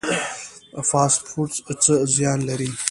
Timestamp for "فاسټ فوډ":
0.89-1.49